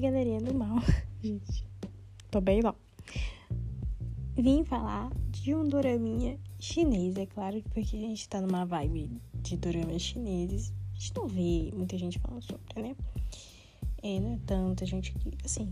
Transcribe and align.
galerinha 0.00 0.40
do 0.40 0.54
mal. 0.54 0.78
Gente, 1.22 1.66
tô 2.30 2.40
bem 2.40 2.62
não. 2.62 2.74
Vim 4.36 4.64
falar 4.64 5.10
de 5.28 5.54
um 5.54 5.68
doraminha 5.68 6.38
chinês, 6.58 7.16
é 7.16 7.26
claro, 7.26 7.62
porque 7.74 7.96
a 7.96 8.00
gente 8.00 8.28
tá 8.28 8.40
numa 8.40 8.64
vibe 8.64 9.10
de 9.34 9.56
doramas 9.56 10.00
chineses. 10.00 10.72
A 10.92 10.94
gente 10.94 11.14
não 11.14 11.26
vê 11.26 11.70
muita 11.74 11.98
gente 11.98 12.18
falando 12.18 12.42
sobre, 12.42 12.82
né? 12.82 12.96
É, 14.02 14.18
não 14.18 14.34
é 14.34 14.38
tanta 14.46 14.86
gente 14.86 15.12
que, 15.12 15.36
assim, 15.44 15.70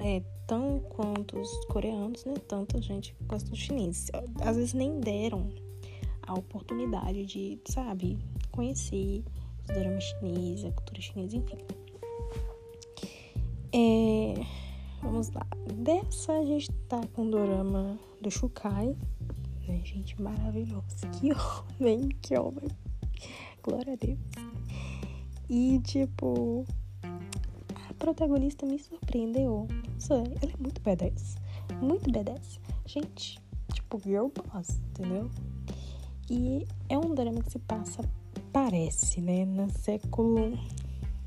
é, 0.00 0.22
tão 0.46 0.80
quanto 0.80 1.38
os 1.38 1.64
coreanos, 1.66 2.24
né? 2.24 2.34
Tanta 2.48 2.80
gente 2.80 3.14
gosta 3.26 3.50
dos 3.50 3.58
chineses. 3.58 4.10
Às 4.40 4.56
vezes 4.56 4.72
nem 4.72 4.98
deram 5.00 5.50
a 6.22 6.34
oportunidade 6.34 7.26
de, 7.26 7.58
sabe, 7.66 8.18
conhecer 8.50 9.22
os 9.62 9.74
doramas 9.74 10.04
chineses, 10.04 10.64
a 10.64 10.72
cultura 10.72 11.00
chinesa, 11.00 11.36
enfim. 11.36 11.79
É, 13.72 14.34
vamos 15.00 15.30
lá. 15.30 15.46
Dessa 15.74 16.32
a 16.32 16.44
gente 16.44 16.72
tá 16.88 17.00
com 17.14 17.26
o 17.26 17.30
dorama 17.30 17.98
do 18.20 18.30
Shukai. 18.30 18.96
Né, 19.66 19.80
gente, 19.84 20.20
maravilhoso. 20.20 21.06
Que 21.20 21.30
homem, 21.32 22.08
que 22.20 22.36
homem. 22.36 22.68
Glória 23.62 23.92
a 23.92 23.96
Deus. 23.96 24.18
E 25.48 25.78
tipo, 25.80 26.64
a 27.02 27.94
protagonista 27.94 28.66
me 28.66 28.78
surpreendeu. 28.78 29.68
Nossa, 29.94 30.14
ela 30.14 30.52
é 30.52 30.56
muito 30.58 30.80
badass. 30.80 31.36
Muito 31.80 32.10
badass. 32.10 32.58
Gente, 32.86 33.40
tipo, 33.72 34.00
girl 34.00 34.28
boss, 34.28 34.80
entendeu? 34.90 35.30
E 36.28 36.66
é 36.88 36.98
um 36.98 37.14
drama 37.14 37.42
que 37.42 37.52
se 37.52 37.58
passa, 37.60 38.02
parece, 38.52 39.20
né, 39.20 39.44
no 39.44 39.70
século. 39.70 40.58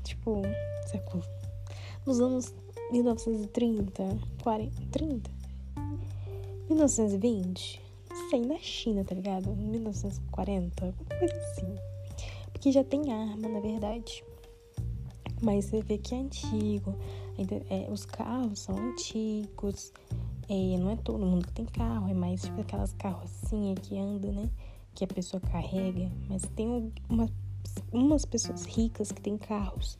Tipo, 0.02 0.42
século 0.86 1.22
nos 2.06 2.20
anos 2.20 2.54
1930, 2.90 4.18
40, 4.42 4.82
30, 4.90 5.30
1920, 6.68 7.82
não 8.10 8.30
sei, 8.30 8.40
na 8.46 8.58
China, 8.58 9.04
tá 9.04 9.14
ligado? 9.14 9.54
1940, 9.56 10.84
alguma 10.84 11.18
coisa 11.18 11.34
assim. 11.34 11.74
Porque 12.52 12.70
já 12.70 12.84
tem 12.84 13.12
arma, 13.12 13.48
na 13.48 13.60
verdade. 13.60 14.24
Mas 15.42 15.66
você 15.66 15.82
vê 15.82 15.98
que 15.98 16.14
é 16.14 16.18
antigo, 16.18 16.94
é, 17.68 17.90
os 17.90 18.06
carros 18.06 18.60
são 18.60 18.76
antigos, 18.76 19.92
é, 20.48 20.78
não 20.78 20.90
é 20.90 20.96
todo 20.96 21.24
mundo 21.24 21.46
que 21.46 21.52
tem 21.52 21.64
carro, 21.64 22.08
é 22.08 22.14
mais 22.14 22.42
tipo 22.42 22.60
aquelas 22.60 22.92
carrocinhas 22.94 23.78
que 23.80 23.98
andam, 23.98 24.32
né? 24.32 24.50
Que 24.94 25.04
a 25.04 25.08
pessoa 25.08 25.40
carrega. 25.40 26.10
Mas 26.28 26.42
tem 26.54 26.92
uma, 27.08 27.28
umas 27.92 28.24
pessoas 28.24 28.64
ricas 28.64 29.10
que 29.10 29.20
têm 29.20 29.36
carros. 29.36 29.98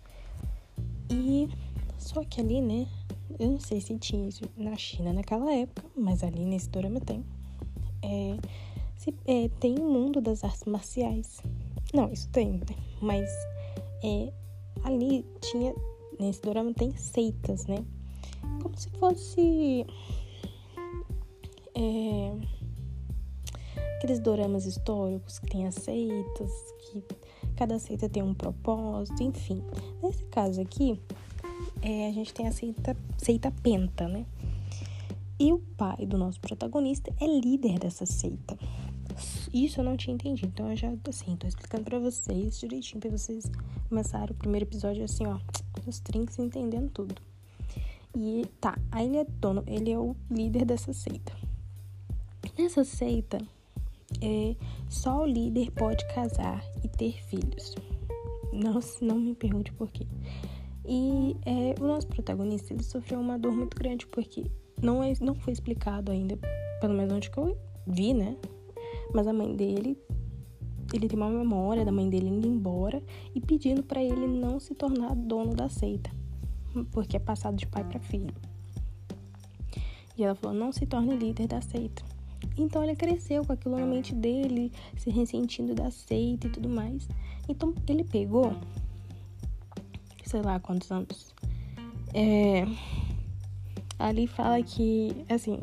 E 1.11 1.49
só 2.05 2.23
que 2.23 2.39
ali, 2.39 2.61
né? 2.61 2.87
Eu 3.39 3.53
não 3.53 3.59
sei 3.59 3.81
se 3.81 3.97
tinha 3.99 4.29
isso 4.29 4.45
na 4.59 4.77
China 4.77 5.11
naquela 5.13 5.51
época, 5.53 5.83
mas 5.97 6.23
ali 6.23 6.45
nesse 6.45 6.69
dorama 6.69 7.01
tem. 7.01 7.25
É, 8.03 8.37
se, 8.99 9.15
é, 9.25 9.49
tem 9.59 9.79
o 9.79 9.89
mundo 9.89 10.21
das 10.21 10.45
artes 10.45 10.65
marciais. 10.65 11.41
Não, 11.95 12.13
isso 12.13 12.29
tem, 12.29 12.53
né? 12.53 12.77
Mas 13.01 13.31
é, 14.03 14.31
ali 14.83 15.25
tinha. 15.41 15.75
Nesse 16.21 16.43
dorama 16.43 16.75
tem 16.75 16.95
seitas, 16.95 17.67
né? 17.67 17.83
Como 18.63 18.77
se 18.77 18.91
fosse. 18.91 19.87
É, 21.75 22.37
aqueles 23.97 24.21
doramas 24.21 24.67
históricos 24.67 25.39
que 25.39 25.47
tem 25.47 25.67
as 25.67 25.77
seitas, 25.77 26.53
que 26.83 27.03
cada 27.57 27.79
seita 27.79 28.11
tem 28.11 28.23
um 28.23 28.35
propósito, 28.35 29.23
enfim. 29.23 29.65
Nesse 30.03 30.23
caso 30.25 30.61
aqui, 30.61 31.01
é, 31.85 32.09
a 32.09 32.13
gente 32.13 32.33
tem 32.33 32.49
a 32.49 32.53
seita, 32.53 32.97
seita 33.19 33.51
Penta, 33.63 34.09
né? 34.09 34.25
E 35.39 35.53
o 35.53 35.59
pai 35.59 36.07
do 36.07 36.17
nosso 36.17 36.41
protagonista 36.41 37.13
é 37.21 37.27
líder 37.27 37.79
dessa 37.79 38.07
seita. 38.07 38.59
Isso 39.53 39.81
eu 39.81 39.85
não 39.85 39.95
tinha 39.95 40.15
entendido, 40.15 40.49
então 40.49 40.71
eu 40.71 40.77
já, 40.77 40.91
assim, 41.07 41.37
tô 41.37 41.47
explicando 41.47 41.85
pra 41.85 41.99
vocês 41.99 42.59
direitinho, 42.59 43.01
pra 43.01 43.11
vocês 43.11 43.45
começarem 43.89 44.31
o 44.31 44.35
primeiro 44.35 44.65
episódio 44.65 45.05
assim, 45.05 45.27
ó, 45.27 45.39
os 45.87 46.01
trinks 46.01 46.39
entendendo 46.39 46.91
tudo. 46.91 47.15
E 48.17 48.47
tá, 48.61 48.79
aí 48.91 49.07
ele 49.07 49.19
é 49.19 49.25
dono, 49.25 49.63
ele 49.67 49.91
é 49.91 49.99
o 49.99 50.17
líder 50.31 50.65
dessa 50.65 50.95
seita. 50.95 51.37
Nessa 52.57 52.83
seita, 52.83 53.39
é, 54.23 54.57
só 54.89 55.23
o 55.23 55.27
líder 55.27 55.71
pode 55.73 56.07
casar 56.15 56.65
e 56.83 56.89
ter 56.89 57.23
filhos. 57.25 57.75
Não, 58.53 58.81
não 59.03 59.19
me 59.19 59.35
pergunte 59.35 59.73
por 59.73 59.91
quê. 59.91 60.07
E 60.87 61.37
é, 61.47 61.75
o 61.81 61.87
nosso 61.87 62.07
protagonista 62.07 62.75
ele 62.75 62.83
sofreu 62.83 63.19
uma 63.19 63.39
dor 63.39 63.53
muito 63.53 63.77
grande 63.77 64.07
porque 64.07 64.45
não, 64.83 65.03
é, 65.03 65.13
não 65.21 65.35
foi 65.35 65.53
explicado 65.53 66.13
ainda, 66.13 66.39
pelo 66.81 66.95
menos 66.95 67.13
onde 67.13 67.31
que 67.31 67.39
eu 67.39 67.57
vi, 67.87 68.13
né? 68.13 68.37
Mas 69.15 69.27
a 69.27 69.33
mãe 69.33 69.55
dele, 69.55 69.99
ele 70.93 71.09
tem 71.09 71.19
uma 71.19 71.31
memória 71.31 71.85
da 71.85 71.93
mãe 71.93 72.09
dele 72.09 72.29
indo 72.29 72.47
embora 72.47 73.03
e 73.35 73.41
pedindo 73.41 73.83
para 73.83 74.03
ele 74.03 74.27
não 74.27 74.61
se 74.61 74.75
tornar 74.75 75.15
dono 75.15 75.55
da 75.55 75.69
seita, 75.69 76.11
porque 76.91 77.17
é 77.17 77.21
passado 77.21 77.57
de 77.57 77.67
pai 77.67 77.85
para 77.85 78.01
filho. 78.01 78.35
E 80.17 80.23
ela 80.23 80.35
falou: 80.35 80.57
não 80.57 80.71
se 80.71 80.87
torne 80.87 81.17
líder 81.17 81.47
da 81.47 81.61
seita. 81.61 82.03
Então 82.57 82.85
ele 82.85 82.95
cresceu 82.95 83.45
com 83.45 83.53
aquilo 83.53 83.79
na 83.79 83.87
mente 83.87 84.15
dele, 84.15 84.71
se 84.97 85.11
ressentindo 85.11 85.75
da 85.75 85.91
seita 85.91 86.47
e 86.47 86.51
tudo 86.51 86.69
mais. 86.69 87.09
Então 87.49 87.75
ele 87.89 88.05
pegou 88.05 88.53
sei 90.29 90.43
lá 90.43 90.59
quantos 90.61 90.91
anos. 90.91 91.35
É, 92.13 92.65
ali 93.99 94.27
fala 94.27 94.63
que, 94.63 95.25
assim, 95.29 95.61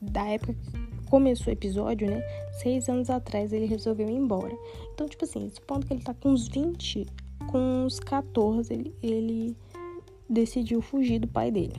da 0.00 0.26
época 0.26 0.54
que 0.54 1.08
começou 1.08 1.48
o 1.48 1.52
episódio, 1.52 2.08
né? 2.08 2.22
Seis 2.60 2.88
anos 2.88 3.10
atrás 3.10 3.52
ele 3.52 3.66
resolveu 3.66 4.08
ir 4.08 4.14
embora. 4.14 4.56
Então, 4.92 5.08
tipo 5.08 5.24
assim, 5.24 5.48
supondo 5.48 5.86
que 5.86 5.92
ele 5.92 6.02
tá 6.02 6.14
com 6.14 6.30
uns 6.30 6.48
20, 6.48 7.06
com 7.50 7.84
uns 7.84 8.00
14, 8.00 8.72
ele, 8.72 8.94
ele 9.02 9.56
decidiu 10.28 10.82
fugir 10.82 11.18
do 11.18 11.28
pai 11.28 11.50
dele. 11.50 11.76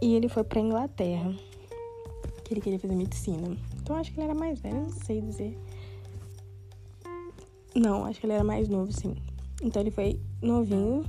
E 0.00 0.14
ele 0.14 0.28
foi 0.28 0.44
pra 0.44 0.60
Inglaterra. 0.60 1.32
Que 2.44 2.54
ele 2.54 2.60
queria 2.60 2.78
fazer 2.78 2.96
medicina. 2.96 3.56
Então, 3.80 3.96
acho 3.96 4.12
que 4.12 4.18
ele 4.18 4.24
era 4.24 4.34
mais 4.34 4.60
velho, 4.60 4.82
não 4.82 4.90
sei 4.90 5.20
dizer. 5.20 5.56
Não, 7.74 8.04
acho 8.04 8.20
que 8.20 8.26
ele 8.26 8.34
era 8.34 8.44
mais 8.44 8.68
novo, 8.68 8.92
sim. 8.92 9.14
Então 9.62 9.80
ele 9.80 9.90
foi 9.90 10.18
novinho 10.40 11.04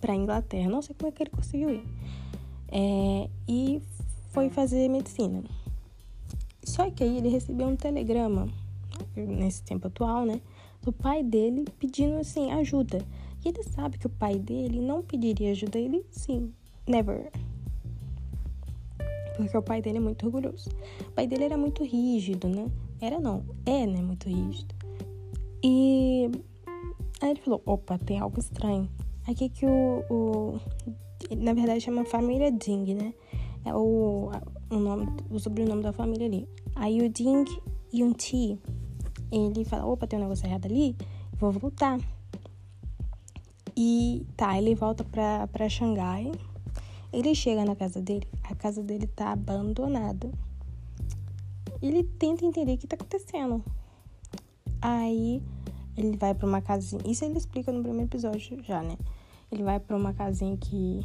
pra 0.00 0.14
Inglaterra. 0.14 0.68
Não 0.68 0.82
sei 0.82 0.94
como 0.94 1.08
é 1.08 1.12
que 1.12 1.22
ele 1.22 1.30
conseguiu 1.30 1.70
ir. 1.70 1.84
É, 2.68 3.30
e 3.48 3.80
foi 4.30 4.50
fazer 4.50 4.88
medicina. 4.88 5.42
Só 6.62 6.90
que 6.90 7.02
aí 7.02 7.16
ele 7.16 7.28
recebeu 7.28 7.66
um 7.66 7.76
telegrama, 7.76 8.48
nesse 9.16 9.62
tempo 9.62 9.86
atual, 9.86 10.24
né? 10.24 10.40
Do 10.82 10.92
pai 10.92 11.22
dele 11.22 11.64
pedindo 11.78 12.16
assim, 12.18 12.52
ajuda. 12.52 12.98
E 13.44 13.48
ele 13.48 13.62
sabe 13.62 13.98
que 13.98 14.06
o 14.06 14.10
pai 14.10 14.38
dele 14.38 14.80
não 14.80 15.02
pediria 15.02 15.52
ajuda. 15.52 15.78
Ele, 15.78 16.04
sim, 16.10 16.52
never. 16.86 17.30
Porque 19.36 19.56
o 19.56 19.62
pai 19.62 19.82
dele 19.82 19.98
é 19.98 20.00
muito 20.00 20.24
orgulhoso. 20.26 20.70
O 21.00 21.12
pai 21.12 21.26
dele 21.26 21.44
era 21.44 21.56
muito 21.56 21.84
rígido, 21.84 22.48
né? 22.48 22.70
Era 23.00 23.18
não, 23.18 23.44
é, 23.66 23.86
né? 23.86 24.00
Muito 24.00 24.28
rígido. 24.28 24.74
E 25.62 26.30
Aí 27.20 27.30
ele 27.30 27.40
falou, 27.40 27.62
opa, 27.64 27.98
tem 27.98 28.18
algo 28.18 28.38
estranho. 28.38 28.88
Aqui 29.26 29.48
que 29.48 29.64
o, 29.64 30.04
o 30.10 30.60
na 31.36 31.54
verdade 31.54 31.80
chama 31.80 32.04
família 32.04 32.50
Ding, 32.50 32.94
né? 32.94 33.14
É 33.64 33.74
o, 33.74 34.30
o 34.70 34.76
nome, 34.76 35.06
o 35.30 35.38
sobrenome 35.38 35.82
da 35.82 35.92
família 35.92 36.26
ali. 36.26 36.48
Aí 36.74 37.00
o 37.00 37.08
Ding 37.08 37.44
Yunti, 37.92 38.60
ele 39.32 39.64
fala, 39.64 39.86
opa, 39.86 40.06
tem 40.06 40.18
um 40.18 40.22
negócio 40.22 40.46
errado 40.46 40.66
ali, 40.66 40.96
vou 41.38 41.50
voltar. 41.52 41.98
E 43.76 44.26
tá, 44.36 44.58
ele 44.58 44.74
volta 44.74 45.02
pra, 45.04 45.46
pra 45.48 45.68
Xangai. 45.68 46.30
Ele 47.12 47.34
chega 47.34 47.64
na 47.64 47.74
casa 47.74 48.02
dele, 48.02 48.26
a 48.42 48.54
casa 48.54 48.82
dele 48.82 49.06
tá 49.06 49.32
abandonada. 49.32 50.30
Ele 51.80 52.02
tenta 52.02 52.44
entender 52.44 52.74
o 52.74 52.78
que 52.78 52.86
tá 52.86 52.96
acontecendo. 52.96 53.64
Aí 54.80 55.42
ele 55.96 56.16
vai 56.16 56.34
para 56.34 56.46
uma 56.46 56.60
casinha. 56.60 57.02
Isso 57.06 57.24
ele 57.24 57.38
explica 57.38 57.72
no 57.72 57.82
primeiro 57.82 58.06
episódio 58.06 58.62
já, 58.62 58.82
né? 58.82 58.96
Ele 59.50 59.62
vai 59.62 59.78
para 59.78 59.96
uma 59.96 60.12
casinha 60.12 60.56
que. 60.56 61.04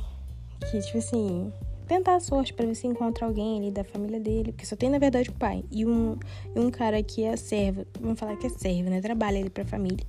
Que, 0.72 0.80
tipo 0.80 0.98
assim. 0.98 1.52
Tentar 1.88 2.16
a 2.16 2.20
sorte 2.20 2.54
para 2.54 2.68
ver 2.68 2.76
se 2.76 2.86
encontra 2.86 3.26
alguém 3.26 3.58
ali 3.58 3.72
da 3.72 3.84
família 3.84 4.20
dele. 4.20 4.52
Porque 4.52 4.66
só 4.66 4.76
tem, 4.76 4.90
na 4.90 5.00
verdade, 5.00 5.30
o 5.30 5.34
pai. 5.34 5.64
E 5.72 5.86
um, 5.86 6.18
e 6.56 6.60
um 6.60 6.70
cara 6.70 7.02
que 7.02 7.24
é 7.24 7.36
servo. 7.36 7.86
Vamos 8.00 8.20
falar 8.20 8.36
que 8.36 8.48
é 8.48 8.50
servo, 8.50 8.90
né? 8.90 9.02
Trabalha 9.02 9.40
ali 9.40 9.50
pra 9.50 9.66
família. 9.66 10.06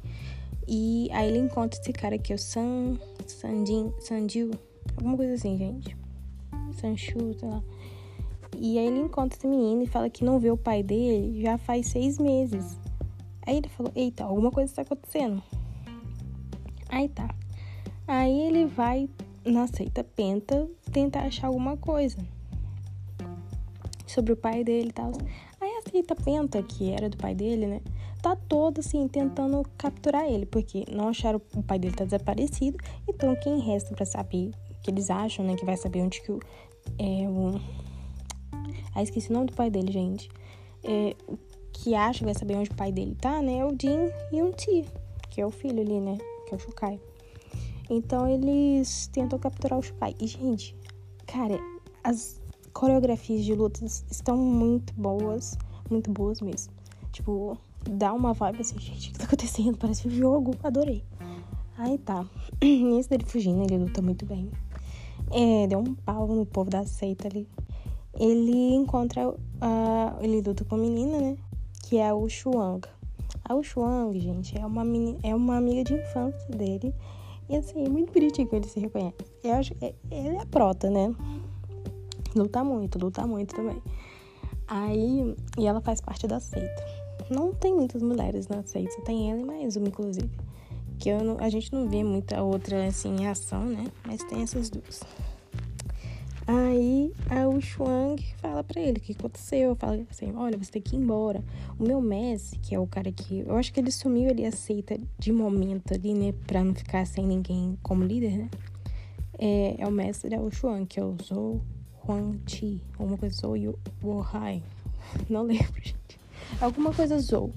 E 0.69 1.09
aí 1.13 1.29
ele 1.29 1.39
encontra 1.39 1.81
esse 1.81 1.93
cara 1.93 2.17
aqui, 2.17 2.35
o 2.35 2.39
San. 2.39 2.99
Sandin. 3.27 3.93
Sandil. 4.01 4.51
Alguma 4.97 5.17
coisa 5.17 5.35
assim, 5.35 5.57
gente. 5.57 5.97
Sanchu, 6.81 7.35
sei 7.39 7.49
lá. 7.49 7.63
E 8.59 8.79
aí 8.79 8.87
ele 8.87 9.01
encontra 9.01 9.39
esse 9.39 9.47
menino 9.47 9.83
e 9.83 9.87
fala 9.87 10.11
que 10.11 10.25
não 10.25 10.39
vê 10.39 10.51
o 10.51 10.57
pai 10.57 10.83
dele 10.83 11.41
já 11.41 11.57
faz 11.57 11.89
seis 11.89 12.19
meses. 12.19 12.79
Aí 13.51 13.57
ele 13.57 13.69
falou: 13.69 13.93
Eita, 13.97 14.23
alguma 14.23 14.53
coisa 14.53 14.71
está 14.71 14.83
acontecendo. 14.83 15.43
Aí 16.89 17.09
tá. 17.09 17.29
Aí 18.07 18.43
ele 18.43 18.67
vai 18.67 19.11
na 19.45 19.67
seita 19.67 20.05
penta 20.05 20.69
tentar 20.93 21.23
achar 21.23 21.49
alguma 21.49 21.77
coisa 21.77 22.17
sobre 24.07 24.33
o 24.33 24.37
pai 24.37 24.63
dele 24.63 24.91
e 24.91 24.93
tal. 24.93 25.11
Aí 25.61 25.69
a 25.69 25.91
seita 25.91 26.15
penta, 26.15 26.63
que 26.63 26.93
era 26.93 27.11
do 27.11 27.17
pai 27.17 27.35
dele, 27.35 27.67
né? 27.67 27.81
Tá 28.23 28.37
toda 28.37 28.79
assim 28.79 29.09
tentando 29.09 29.65
capturar 29.77 30.27
ele, 30.27 30.47
porque 30.47 30.85
não 30.89 31.09
acharam 31.09 31.43
o 31.57 31.63
pai 31.63 31.81
dele 31.81 31.97
tá 31.97 32.05
desaparecido. 32.05 32.79
Então 33.09 33.35
quem 33.35 33.59
resta 33.59 33.93
para 33.97 34.07
saber 34.07 34.53
que 34.81 34.93
eles 34.93 35.11
acham, 35.11 35.45
né? 35.45 35.57
Que 35.57 35.65
vai 35.65 35.77
saber 35.77 36.03
onde 36.03 36.23
que 36.23 36.31
o. 36.31 36.39
É, 36.97 37.29
o... 37.29 37.61
Ah, 38.95 39.03
esqueci 39.03 39.29
o 39.29 39.33
nome 39.33 39.47
do 39.47 39.55
pai 39.55 39.71
dele, 39.71 39.91
gente. 39.91 40.29
É, 40.85 41.17
que 41.83 41.95
acha 41.95 42.19
que 42.19 42.25
vai 42.27 42.35
saber 42.35 42.57
onde 42.57 42.71
o 42.71 42.75
pai 42.75 42.93
dele 42.93 43.17
tá, 43.19 43.41
né? 43.41 43.59
É 43.59 43.65
o 43.65 43.71
Jin 43.71 44.11
e 44.31 44.43
um 44.43 44.53
Ti, 44.53 44.85
que 45.31 45.41
é 45.41 45.47
o 45.47 45.51
filho 45.51 45.81
ali, 45.81 45.99
né? 45.99 46.19
Que 46.47 46.55
é 46.55 46.57
o 46.57 46.61
Shukai. 46.61 47.01
Então 47.89 48.29
eles 48.29 49.07
tentam 49.07 49.39
capturar 49.39 49.79
o 49.79 49.83
Shukai. 49.83 50.15
E, 50.21 50.27
gente, 50.27 50.77
cara, 51.27 51.59
as 52.05 52.41
coreografias 52.75 53.45
de 53.45 53.55
lutas 53.55 54.05
estão 54.11 54.37
muito 54.37 54.93
boas. 54.93 55.57
Muito 55.91 56.11
boas 56.11 56.43
mesmo. 56.43 56.73
Tipo, 57.13 57.57
dá 57.89 58.13
uma 58.13 58.35
vibe 58.35 58.61
assim, 58.61 58.79
gente, 58.79 59.09
o 59.09 59.13
que 59.13 59.19
tá 59.19 59.25
acontecendo? 59.25 59.79
Parece 59.79 60.07
um 60.07 60.11
jogo. 60.11 60.55
Adorei. 60.63 61.03
Aí 61.79 61.97
tá. 61.97 62.27
Esse 62.61 63.09
dele 63.09 63.25
fugindo, 63.25 63.63
ele 63.63 63.79
luta 63.79 64.03
muito 64.03 64.27
bem. 64.27 64.51
É, 65.33 65.67
deu 65.67 65.79
um 65.79 65.95
pau 65.95 66.27
no 66.27 66.45
povo 66.45 66.69
da 66.69 66.85
seita 66.85 67.27
ali. 67.27 67.49
Ele 68.15 68.75
encontra. 68.75 69.31
Uh, 69.31 69.37
ele 70.21 70.43
luta 70.43 70.63
com 70.65 70.75
a 70.75 70.79
menina, 70.79 71.19
né? 71.19 71.39
Que 71.91 71.99
é 71.99 72.09
a 72.09 72.15
Ushuang. 72.15 72.87
A 73.45 73.57
Ushuang, 73.57 74.17
gente, 74.21 74.57
é 74.57 74.65
uma, 74.65 74.85
é 75.25 75.35
uma 75.35 75.57
amiga 75.57 75.83
de 75.83 75.95
infância 75.95 76.49
dele. 76.57 76.95
E 77.49 77.57
assim, 77.57 77.85
é 77.85 77.89
muito 77.89 78.13
bonitinho 78.13 78.47
que 78.47 78.55
ele 78.55 78.69
se 78.69 78.79
reconhece. 78.79 79.17
Eu 79.43 79.55
acho 79.55 79.75
que 79.75 79.93
ele 80.09 80.37
é 80.37 80.45
prota, 80.45 80.89
né? 80.89 81.13
Luta 82.37 82.63
muito, 82.63 82.97
luta 82.97 83.27
muito 83.27 83.57
também. 83.57 83.83
Aí, 84.69 85.35
e 85.59 85.67
ela 85.67 85.81
faz 85.81 86.01
parte 86.01 86.29
da 86.29 86.39
seita. 86.39 86.87
Não 87.29 87.53
tem 87.53 87.75
muitas 87.75 88.03
mulheres 88.03 88.47
na 88.47 88.63
seita, 88.63 89.03
tem 89.03 89.29
ela 89.29 89.41
e 89.41 89.45
mais 89.45 89.75
uma, 89.75 89.89
inclusive. 89.89 90.31
Que 90.97 91.13
não, 91.13 91.39
a 91.41 91.49
gente 91.49 91.73
não 91.73 91.89
vê 91.89 92.05
muita 92.05 92.41
outra 92.41 92.87
assim 92.87 93.17
em 93.17 93.27
ação, 93.27 93.65
né? 93.65 93.85
Mas 94.07 94.23
tem 94.23 94.43
essas 94.43 94.71
duas. 94.71 95.03
Aí 96.53 97.13
a 97.29 97.47
Ushuang 97.47 98.21
fala 98.39 98.65
para 98.65 98.81
ele 98.81 98.99
o 98.99 99.01
que 99.01 99.13
aconteceu. 99.13 99.77
Fala 99.77 100.05
assim: 100.11 100.35
olha, 100.35 100.59
você 100.59 100.73
tem 100.73 100.83
que 100.83 100.97
ir 100.97 100.99
embora. 100.99 101.45
O 101.79 101.85
meu 101.85 102.01
Messi, 102.01 102.59
que 102.59 102.75
é 102.75 102.79
o 102.79 102.89
cara 102.89 103.13
que. 103.13 103.45
Eu 103.47 103.57
acho 103.57 103.73
que 103.73 103.79
ele 103.79 103.93
sumiu, 103.93 104.29
ele 104.29 104.45
aceita 104.45 104.99
de 105.17 105.31
momento 105.31 105.95
ali, 105.95 106.13
né? 106.13 106.35
Pra 106.49 106.65
não 106.65 106.75
ficar 106.75 107.07
sem 107.07 107.25
ninguém 107.25 107.79
como 107.85 108.03
líder, 108.03 108.37
né? 108.37 108.51
É, 109.39 109.77
é 109.79 109.87
o 109.87 109.93
mestre 109.93 110.31
da 110.31 110.41
Ushuang, 110.41 110.87
que 110.87 110.99
é 110.99 111.05
o 111.05 111.17
Zhou 111.23 111.61
Huangqi. 112.05 112.83
Uma 112.99 113.17
coisa 113.17 113.37
Zhou 113.37 113.79
Wohai. 114.03 114.61
Não 115.31 115.43
lembro, 115.45 115.81
gente. 115.81 116.19
Alguma 116.61 116.93
coisa 116.93 117.17
Zhou. 117.21 117.53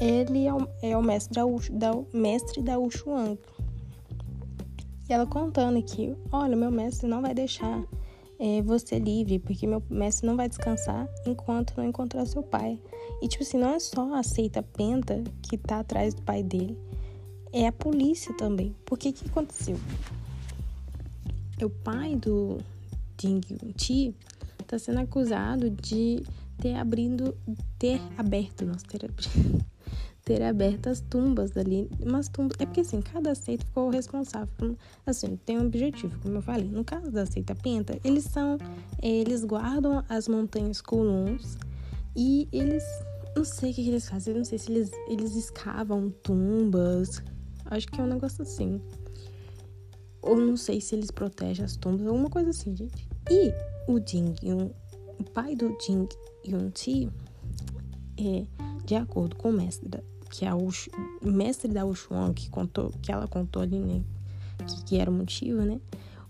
Ele 0.00 0.46
é 0.46 0.54
o, 0.54 0.68
é 0.80 0.96
o 0.96 1.02
mestre 1.02 1.34
da, 1.34 1.42
da, 1.72 2.02
mestre 2.14 2.62
da 2.62 2.78
Ushuang. 2.78 3.36
E 5.10 5.12
ela 5.12 5.26
contando 5.26 5.82
que, 5.82 6.14
olha, 6.30 6.56
meu 6.56 6.70
mestre 6.70 7.08
não 7.08 7.20
vai 7.20 7.34
deixar 7.34 7.82
é, 8.38 8.62
você 8.62 8.96
livre, 8.96 9.40
porque 9.40 9.66
meu 9.66 9.82
mestre 9.90 10.24
não 10.24 10.36
vai 10.36 10.48
descansar 10.48 11.08
enquanto 11.26 11.76
não 11.76 11.84
encontrar 11.84 12.24
seu 12.26 12.44
pai. 12.44 12.78
E, 13.20 13.26
tipo 13.26 13.42
assim, 13.42 13.58
não 13.58 13.70
é 13.70 13.80
só 13.80 14.14
a 14.14 14.22
seita 14.22 14.62
penta 14.62 15.24
que 15.42 15.58
tá 15.58 15.80
atrás 15.80 16.14
do 16.14 16.22
pai 16.22 16.44
dele, 16.44 16.78
é 17.52 17.66
a 17.66 17.72
polícia 17.72 18.32
também. 18.36 18.72
Porque 18.86 19.10
que 19.10 19.28
aconteceu? 19.28 19.76
O 21.60 21.68
pai 21.68 22.14
do 22.14 22.58
Ding 23.18 23.40
Ti 23.76 24.14
tá 24.64 24.78
sendo 24.78 25.00
acusado 25.00 25.70
de 25.70 26.22
ter 26.56 26.76
abrindo, 26.76 27.36
ter 27.80 28.00
aberto, 28.16 28.64
nossa, 28.64 28.86
ter 28.86 29.04
abrido 29.06 29.64
ter 30.24 30.42
aberto 30.42 30.88
as 30.88 31.00
tumbas 31.00 31.56
ali. 31.56 31.88
Umas 32.00 32.28
tumbas. 32.28 32.56
É 32.58 32.66
porque 32.66 32.80
assim, 32.80 33.00
cada 33.00 33.34
seita 33.34 33.64
ficou 33.64 33.90
responsável. 33.90 34.76
assim, 35.06 35.36
tem 35.44 35.58
um 35.58 35.66
objetivo, 35.66 36.18
como 36.20 36.36
eu 36.36 36.42
falei. 36.42 36.68
No 36.68 36.84
caso 36.84 37.10
da 37.10 37.26
seita 37.26 37.54
Penta, 37.54 37.98
eles 38.04 38.24
são. 38.24 38.58
Eles 39.02 39.44
guardam 39.44 40.04
as 40.08 40.28
montanhas 40.28 40.80
Kuluns 40.80 41.56
e 42.16 42.48
eles. 42.52 42.84
Não 43.36 43.44
sei 43.44 43.70
o 43.70 43.74
que, 43.74 43.84
que 43.84 43.90
eles 43.90 44.08
fazem. 44.08 44.34
Não 44.34 44.44
sei 44.44 44.58
se 44.58 44.70
eles, 44.70 44.90
eles 45.08 45.34
escavam 45.34 46.10
tumbas. 46.22 47.22
Acho 47.66 47.86
que 47.86 48.00
é 48.00 48.04
um 48.04 48.08
negócio 48.08 48.42
assim. 48.42 48.80
Ou 50.22 50.36
não 50.36 50.56
sei 50.56 50.80
se 50.80 50.94
eles 50.94 51.10
protegem 51.10 51.64
as 51.64 51.76
tumbas, 51.76 52.06
alguma 52.06 52.28
coisa 52.28 52.50
assim, 52.50 52.76
gente. 52.76 53.08
E 53.30 53.52
o 53.90 53.98
Jing 54.06 54.34
Yun, 54.42 54.70
o 55.18 55.24
pai 55.32 55.56
do 55.56 55.74
Jing 55.80 56.08
Yun 56.44 56.70
Ti, 56.70 57.08
é, 58.18 58.46
de 58.84 58.94
acordo 58.96 59.36
com 59.36 59.48
o 59.50 59.52
mestre 59.52 59.88
da, 59.88 60.00
que 60.30 60.44
é 60.44 60.54
o 60.54 60.70
mestre 61.22 61.70
da 61.70 61.84
Ushuang, 61.84 62.32
que 62.32 62.48
contou, 62.48 62.92
que 63.02 63.10
ela 63.10 63.26
contou 63.26 63.62
ali, 63.62 63.78
né, 63.78 64.02
que, 64.66 64.84
que 64.84 64.96
era 64.98 65.10
o 65.10 65.14
motivo, 65.14 65.62
né? 65.62 65.80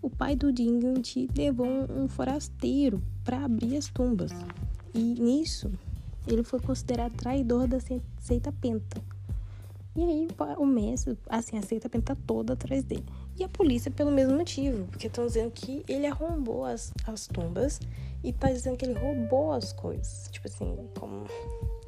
O 0.03 0.09
pai 0.09 0.35
do 0.35 0.51
Ding 0.51 0.83
Yunti 0.83 1.29
levou 1.37 1.67
um, 1.67 2.05
um 2.05 2.09
forasteiro 2.09 3.03
para 3.23 3.45
abrir 3.45 3.77
as 3.77 3.89
tumbas. 3.89 4.33
E 4.95 4.99
nisso, 4.99 5.71
ele 6.27 6.43
foi 6.43 6.59
considerado 6.59 7.13
traidor 7.13 7.67
da 7.69 7.79
seita 8.19 8.51
Penta. 8.51 9.01
E 9.95 10.03
aí 10.03 10.29
o 10.57 10.65
mestre, 10.65 11.19
assim, 11.29 11.59
a 11.59 11.63
seita 11.63 11.89
Penta 11.89 12.17
toda 12.27 12.55
atrás 12.55 12.83
dele. 12.83 13.05
E 13.39 13.45
a 13.45 13.49
polícia 13.49 13.91
pelo 13.91 14.11
mesmo 14.11 14.37
motivo, 14.37 14.87
porque 14.87 15.09
estão 15.09 15.27
dizendo 15.27 15.51
que 15.51 15.85
ele 15.87 16.07
arrombou 16.07 16.65
as, 16.65 16.93
as 17.07 17.27
tumbas 17.27 17.79
e 18.25 18.33
tá 18.33 18.51
dizendo 18.51 18.77
que 18.79 18.87
ele 18.87 18.99
roubou 18.99 19.53
as 19.53 19.73
coisas. 19.73 20.29
Tipo 20.31 20.49
assim, 20.49 20.77
como 20.99 21.25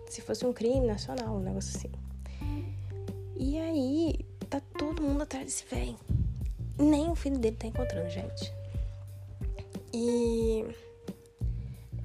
se 0.09 0.21
fosse 0.21 0.45
um 0.45 0.53
crime 0.53 0.87
nacional, 0.87 1.37
um 1.37 1.41
negócio 1.41 1.77
assim. 1.77 2.02
E 3.53 3.59
aí, 3.61 4.27
tá 4.49 4.63
todo 4.79 5.03
mundo 5.03 5.25
atrás 5.25 5.45
desse 5.45 5.67
velho. 5.67 5.95
Nem 6.79 7.11
o 7.11 7.15
filho 7.15 7.39
dele 7.39 7.55
tá 7.55 7.67
encontrando, 7.67 8.09
gente. 8.09 8.51
E. 9.93 10.65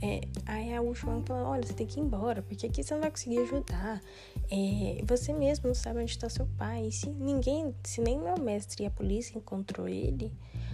É, 0.01 0.19
aí 0.45 0.73
a 0.75 0.81
Ushuang 0.81 1.25
fala, 1.25 1.47
olha, 1.47 1.65
você 1.65 1.71
tem 1.71 1.87
que 1.87 2.01
ir 2.01 2.03
embora, 2.03 2.41
porque 2.41 2.65
aqui 2.65 2.83
você 2.83 2.93
não 2.93 2.99
vai 2.99 3.09
conseguir 3.09 3.39
ajudar. 3.39 4.01
É, 4.51 5.01
você 5.05 5.31
mesmo 5.31 5.67
não 5.67 5.73
sabe 5.73 6.01
onde 6.01 6.11
está 6.11 6.27
seu 6.27 6.45
pai. 6.57 6.87
E 6.87 6.91
se 6.91 7.09
ninguém, 7.11 7.73
se 7.81 8.01
nem 8.01 8.19
meu 8.19 8.37
mestre 8.37 8.83
e 8.83 8.85
a 8.85 8.91
polícia 8.91 9.37
encontrou 9.37 9.87
ele, 9.87 10.29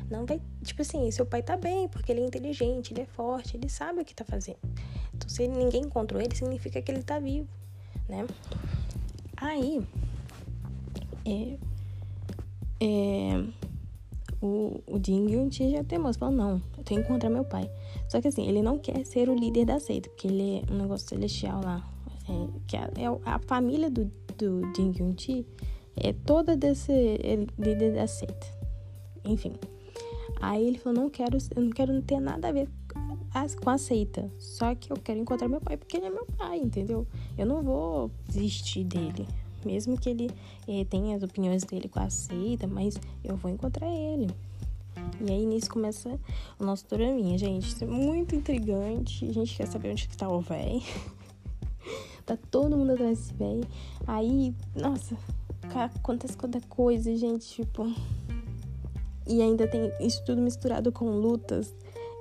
não 0.09 0.25
vai. 0.25 0.41
Tipo 0.63 0.81
assim, 0.81 1.11
seu 1.11 1.27
pai 1.27 1.43
tá 1.43 1.55
bem, 1.55 1.87
porque 1.87 2.11
ele 2.11 2.21
é 2.21 2.25
inteligente, 2.25 2.95
ele 2.95 3.01
é 3.01 3.05
forte, 3.05 3.55
ele 3.55 3.69
sabe 3.69 4.01
o 4.01 4.05
que 4.05 4.15
tá 4.15 4.25
fazendo. 4.25 4.57
Então, 5.13 5.29
se 5.29 5.47
ninguém 5.47 5.83
encontrou 5.83 6.19
ele, 6.19 6.35
significa 6.35 6.81
que 6.81 6.91
ele 6.91 7.03
tá 7.03 7.19
vivo, 7.19 7.47
né? 8.09 8.25
Aí, 9.37 9.85
é, 11.25 11.57
é, 12.81 13.43
o, 14.41 14.81
o 14.87 15.01
Yunti 15.07 15.71
já 15.71 15.83
teimoso, 15.83 16.19
falou, 16.19 16.35
não, 16.35 16.61
eu 16.77 16.83
tenho 16.83 17.01
que 17.01 17.07
encontrar 17.07 17.29
meu 17.29 17.45
pai. 17.45 17.69
Só 18.09 18.19
que 18.21 18.27
assim, 18.27 18.47
ele 18.47 18.61
não 18.61 18.77
quer 18.77 19.05
ser 19.05 19.29
o 19.29 19.35
líder 19.35 19.65
da 19.65 19.79
seita, 19.79 20.09
porque 20.09 20.27
ele 20.27 20.63
é 20.67 20.73
um 20.73 20.77
negócio 20.77 21.07
celestial 21.07 21.61
lá. 21.63 21.89
É, 22.29 22.47
que 22.67 22.77
a, 22.77 22.89
é 22.95 23.05
a 23.25 23.39
família 23.39 23.89
do, 23.89 24.05
do 24.37 24.61
Yunti 24.77 25.45
é 25.95 26.13
toda 26.13 26.55
desse 26.55 26.91
é 26.91 27.45
líder 27.57 27.93
da 27.93 28.07
seita. 28.07 28.47
Enfim. 29.23 29.53
Aí 30.41 30.67
ele 30.67 30.77
falou, 30.77 31.03
não 31.03 31.09
quero, 31.09 31.37
eu 31.55 31.61
não 31.61 31.69
quero 31.69 32.01
ter 32.01 32.19
nada 32.19 32.49
a 32.49 32.51
ver 32.51 32.67
com 33.61 33.69
a 33.69 33.77
seita. 33.77 34.29
Só 34.39 34.75
que 34.75 34.91
eu 34.91 34.97
quero 34.97 35.19
encontrar 35.19 35.47
meu 35.47 35.61
pai 35.61 35.77
porque 35.77 35.97
ele 35.97 36.07
é 36.07 36.09
meu 36.09 36.25
pai, 36.37 36.59
entendeu? 36.59 37.07
Eu 37.37 37.45
não 37.45 37.63
vou 37.63 38.11
desistir 38.27 38.83
dele. 38.83 39.27
Mesmo 39.65 39.97
que 39.97 40.09
ele 40.09 40.29
eh, 40.67 40.85
tenha 40.89 41.15
as 41.15 41.23
opiniões 41.23 41.63
dele 41.63 41.87
com 41.87 41.99
a 41.99 42.09
seita, 42.09 42.67
mas 42.67 42.95
eu 43.23 43.35
vou 43.35 43.51
encontrar 43.51 43.87
ele. 43.87 44.27
E 45.21 45.31
aí 45.31 45.45
nisso 45.45 45.69
começa 45.69 46.19
o 46.59 46.65
nosso 46.65 46.85
draminha, 46.89 47.37
gente. 47.37 47.67
Isso 47.67 47.83
é 47.83 47.87
muito 47.87 48.35
intrigante. 48.35 49.25
A 49.25 49.33
gente 49.33 49.55
quer 49.55 49.67
saber 49.67 49.91
onde 49.91 50.07
que 50.07 50.17
tá 50.17 50.29
o 50.29 50.41
véi. 50.41 50.83
tá 52.25 52.37
todo 52.51 52.77
mundo 52.77 52.91
atrás 52.91 53.19
desse 53.19 53.33
véi. 53.33 53.61
Aí, 54.07 54.53
nossa, 54.75 55.17
acontece 55.73 56.37
cada 56.37 56.61
coisa, 56.61 57.15
gente, 57.15 57.47
tipo. 57.47 57.91
E 59.25 59.41
ainda 59.41 59.67
tem 59.67 59.91
isso 59.99 60.23
tudo 60.25 60.41
misturado 60.41 60.91
com 60.91 61.09
lutas. 61.09 61.73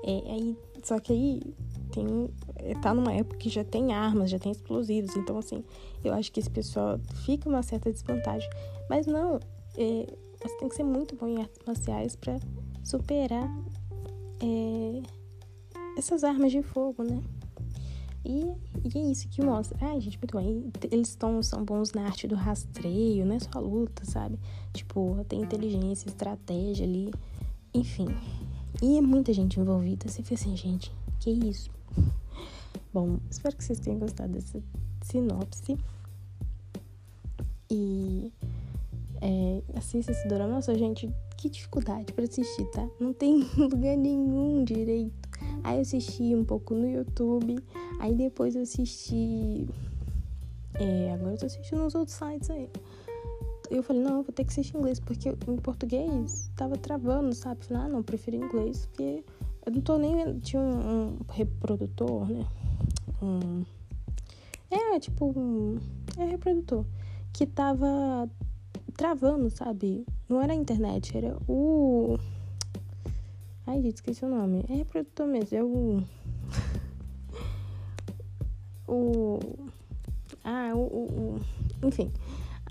É, 0.05 0.33
aí, 0.33 0.57
só 0.83 0.99
que 0.99 1.13
aí 1.13 1.43
tem 1.93 2.31
tá 2.81 2.95
numa 2.95 3.13
época 3.13 3.37
que 3.37 3.49
já 3.49 3.65
tem 3.65 3.93
armas, 3.93 4.31
já 4.31 4.39
tem 4.39 4.53
explosivos. 4.53 5.17
Então, 5.17 5.39
assim, 5.39 5.65
eu 6.05 6.13
acho 6.15 6.31
que 6.31 6.41
esse 6.41 6.51
pessoal 6.51 6.99
fica 7.25 7.49
uma 7.49 7.63
certa 7.63 7.91
desvantagem. 7.91 8.49
Mas 8.89 9.07
não, 9.07 9.41
é, 9.77 10.07
você 10.43 10.57
tem 10.59 10.69
que 10.69 10.77
ser 10.77 10.85
muito 10.85 11.17
bom 11.17 11.29
em 11.29 11.41
artes 11.41 11.59
marciais 11.67 12.17
para 12.17 12.39
superar 12.83 13.49
é, 14.43 15.03
essas 15.97 16.25
armas 16.25 16.51
de 16.53 16.63
fogo, 16.63 17.03
né? 17.03 17.23
E, 18.25 18.45
e 18.85 18.99
é 18.99 19.11
isso 19.11 19.29
que 19.29 19.43
mostra. 19.43 19.77
Ai, 19.81 20.01
gente, 20.01 20.19
muito 20.19 20.33
bom. 20.33 20.71
eles 20.91 21.09
estão, 21.09 21.43
são 21.43 21.65
bons 21.65 21.93
na 21.93 22.05
arte 22.05 22.29
do 22.29 22.37
rastreio, 22.37 23.27
não 23.27 23.35
é 23.35 23.41
só 23.41 23.59
luta, 23.59 24.05
sabe? 24.05 24.39
Tipo, 24.73 25.25
tem 25.29 25.41
inteligência, 25.41 26.09
estratégia 26.09 26.87
ali. 26.87 27.13
Enfim. 27.75 28.09
E 28.81 28.97
é 28.97 29.01
muita 29.01 29.33
gente 29.33 29.59
envolvida. 29.59 30.09
Você 30.09 30.23
fica 30.23 30.35
assim, 30.35 30.57
gente, 30.57 30.93
que 31.19 31.31
isso? 31.31 31.71
Bom, 32.93 33.19
espero 33.31 33.57
que 33.57 33.65
vocês 33.65 33.81
tenham 33.81 33.99
gostado 33.99 34.35
dessa 34.35 34.63
sinopse. 35.01 35.79
E 37.71 38.31
é, 39.23 39.63
assista 39.79 40.13
esse 40.13 40.29
drama. 40.29 40.53
Nossa, 40.53 40.75
gente, 40.75 41.11
que 41.39 41.49
dificuldade 41.49 42.13
para 42.13 42.25
assistir, 42.25 42.67
tá? 42.67 42.87
Não 43.01 43.15
tem 43.15 43.49
lugar 43.57 43.97
nenhum 43.97 44.63
direito. 44.63 45.31
Aí 45.65 45.77
eu 45.77 45.83
assisti 45.83 46.35
um 46.35 46.45
pouco 46.45 46.75
no 46.75 46.87
YouTube, 46.87 47.59
aí 47.99 48.15
depois 48.15 48.55
eu 48.55 48.63
assisti. 48.63 49.67
É, 50.75 51.13
agora 51.15 51.33
eu 51.33 51.39
tô 51.39 51.47
assistindo 51.47 51.83
nos 51.83 51.95
outros 51.95 52.17
sites 52.17 52.51
aí. 52.51 52.69
Eu 53.71 53.83
falei, 53.83 54.03
não, 54.03 54.19
eu 54.19 54.23
vou 54.23 54.33
ter 54.35 54.45
que 54.45 54.51
assistir 54.51 54.77
inglês, 54.77 55.01
porque 55.01 55.31
em 55.31 55.57
português 55.57 56.51
tava 56.55 56.77
travando, 56.77 57.35
sabe? 57.35 57.65
Falei, 57.65 57.85
ah, 57.85 57.89
não, 57.89 58.03
prefiro 58.03 58.37
inglês, 58.37 58.85
porque 58.85 59.25
eu 59.65 59.73
não 59.73 59.81
tô 59.81 59.97
nem. 59.97 60.39
Tinha 60.41 60.61
um, 60.61 61.07
um 61.07 61.19
reprodutor, 61.31 62.29
né? 62.29 62.47
Um. 63.23 63.65
É, 64.71 64.99
tipo, 64.99 65.27
um. 65.39 65.79
É 66.19 66.25
reprodutor. 66.25 66.85
Que 67.33 67.47
tava 67.47 68.29
travando, 68.97 69.49
sabe? 69.49 70.05
Não 70.29 70.43
era 70.43 70.53
a 70.53 70.57
internet, 70.57 71.17
era 71.17 71.37
o. 71.49 72.19
Ai, 73.67 73.81
gente, 73.81 73.97
esqueci 73.97 74.25
o 74.25 74.29
nome. 74.29 74.65
É 74.69 74.75
reprodutor 74.75 75.27
mesmo, 75.27 75.57
é 75.57 75.63
o. 75.63 76.03
o. 78.93 79.39
Ah, 80.43 80.73
o, 80.75 80.81
o, 80.81 81.37
o. 81.37 81.87
Enfim. 81.87 82.11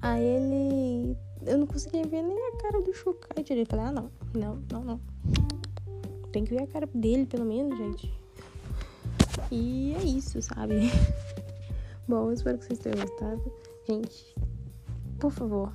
Aí 0.02 0.24
ele. 0.24 1.18
Eu 1.46 1.58
não 1.58 1.66
conseguia 1.66 2.06
ver 2.06 2.22
nem 2.22 2.38
a 2.50 2.58
cara 2.58 2.82
do 2.82 2.94
Shukai 2.94 3.44
direito. 3.44 3.70
Falei, 3.70 3.86
ah, 3.86 3.92
não, 3.92 4.12
não, 4.34 4.62
não, 4.70 4.84
não. 4.84 5.02
Tem 6.32 6.44
que 6.44 6.54
ver 6.54 6.64
a 6.64 6.68
cara 6.68 6.88
dele, 6.94 7.26
pelo 7.26 7.46
menos, 7.46 7.78
gente. 7.78 8.21
E 9.52 9.94
é 9.96 10.04
isso, 10.04 10.42
sabe? 10.42 10.90
Bom, 12.08 12.28
eu 12.28 12.34
espero 12.34 12.58
que 12.58 12.66
vocês 12.66 12.80
tenham 12.80 12.98
gostado. 13.00 13.54
Gente, 13.88 14.36
por 15.20 15.32
favor, 15.32 15.74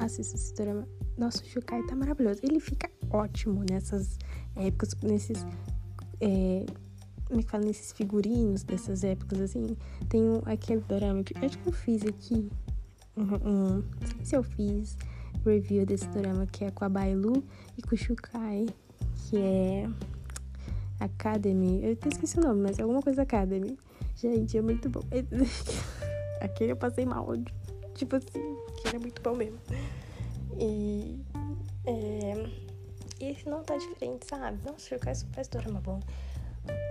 assista 0.00 0.34
esse 0.34 0.52
drama. 0.54 0.86
Nossa, 1.16 1.42
o 1.42 1.46
Shukai 1.46 1.82
tá 1.84 1.94
maravilhoso. 1.94 2.40
Ele 2.42 2.58
fica 2.58 2.90
ótimo 3.10 3.64
nessas 3.70 4.18
épocas, 4.56 4.96
nesses. 5.02 5.46
É, 6.20 6.66
como 7.26 7.40
é 7.40 7.42
que 7.44 7.50
fala? 7.50 7.64
Nesses 7.64 7.92
figurinos 7.92 8.64
dessas 8.64 9.04
épocas, 9.04 9.40
assim. 9.40 9.76
Tem 10.08 10.20
um, 10.22 10.42
aquele 10.44 10.80
drama 10.80 11.22
que 11.22 11.38
acho 11.44 11.58
que 11.58 11.68
eu 11.68 11.72
fiz 11.72 12.02
aqui. 12.02 12.50
Não 13.16 13.84
sei 14.06 14.24
se 14.24 14.36
eu 14.36 14.42
fiz 14.42 14.96
review 15.44 15.84
desse 15.84 16.08
drama 16.08 16.46
que 16.46 16.64
é 16.64 16.70
com 16.70 16.84
a 16.84 16.88
Bailu 16.88 17.44
e 17.76 17.82
com 17.82 17.94
o 17.94 17.98
Shukai, 17.98 18.66
que 19.16 19.36
é 19.36 19.88
Academy. 21.04 21.84
Eu 21.84 21.92
até 21.92 22.08
esqueci 22.08 22.38
o 22.38 22.42
nome, 22.42 22.62
mas 22.62 22.78
é 22.78 22.82
alguma 22.82 23.02
coisa 23.02 23.22
Academy. 23.22 23.78
Gente, 24.16 24.56
é 24.56 24.62
muito 24.62 24.88
bom. 24.88 25.02
Aquele 26.40 26.72
eu 26.72 26.76
passei 26.76 27.04
mal. 27.04 27.28
Tipo 27.94 28.16
assim, 28.16 28.56
que 28.76 28.88
era 28.88 28.98
muito 28.98 29.20
bom 29.22 29.34
mesmo. 29.34 29.58
E. 30.58 31.20
É, 31.86 32.46
esse 33.20 33.48
não 33.48 33.62
tá 33.62 33.76
diferente, 33.76 34.26
sabe? 34.26 34.58
Nossa, 34.64 34.96
o 34.96 34.98
Kai 34.98 35.14
faz 35.32 35.48
drama 35.48 35.80
bom. 35.80 36.00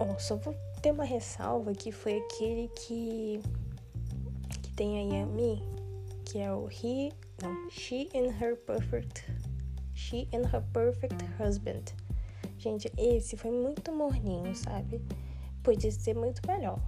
Oh, 0.01 0.19
só 0.19 0.35
vou 0.35 0.55
ter 0.81 0.91
uma 0.91 1.03
ressalva 1.03 1.73
que 1.73 1.91
foi 1.91 2.17
aquele 2.17 2.67
que. 2.69 3.41
que 4.61 4.73
tem 4.73 4.99
a 4.99 5.15
Yami, 5.15 5.63
que 6.25 6.39
é 6.39 6.51
o 6.53 6.67
He. 6.69 7.11
Não, 7.41 7.69
She 7.69 8.09
and 8.15 8.31
Her 8.39 8.55
Perfect. 8.55 9.25
She 9.93 10.27
and 10.33 10.47
Her 10.53 10.63
Perfect 10.73 11.23
Husband. 11.39 11.93
Gente, 12.61 12.91
esse 12.95 13.35
foi 13.35 13.49
muito 13.49 13.91
morninho, 13.91 14.55
sabe? 14.55 15.01
Podia 15.63 15.91
ser 15.91 16.15
muito 16.15 16.45
melhor. 16.45 16.79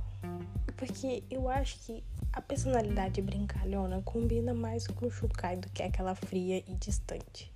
Porque 0.78 1.24
eu 1.32 1.50
acho 1.50 1.80
que 1.80 2.04
a 2.32 2.40
personalidade 2.40 3.20
brincalhona 3.24 4.00
combina 4.04 4.54
mais 4.54 4.86
com 4.86 5.08
o 5.08 5.10
Shukai 5.10 5.58
do 5.58 5.68
que 5.72 5.82
aquela 5.82 6.14
fria 6.14 6.64
e 6.68 6.76
distante. 6.76 7.52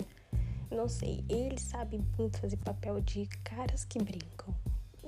Não 0.71 0.89
sei, 0.89 1.23
ele 1.29 1.59
sabe 1.59 2.01
muito 2.17 2.39
fazer 2.39 2.57
papel 2.57 2.99
de 3.01 3.27
caras 3.43 3.85
que 3.85 3.99
brincam. 3.99 4.51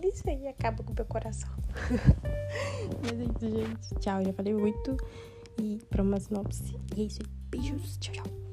Isso 0.04 0.30
aí 0.30 0.48
acaba 0.48 0.84
com 0.84 0.92
o 0.92 0.96
meu 0.96 1.06
coração. 1.06 1.50
Mas 3.01 3.20
é 3.20 3.24
isso, 3.24 3.58
gente. 3.58 3.96
Tchau, 4.01 4.24
já 4.24 4.34
falei 4.34 4.54
muito. 4.54 4.96
E 5.60 5.80
para 5.89 6.04
uma 6.04 6.20
sinopse. 6.20 6.80
E 6.96 7.01
é 7.01 7.06
isso 7.06 7.24
aí. 7.24 7.28
Beijos. 7.50 7.98
Tchau, 7.98 8.13
tchau. 8.13 8.49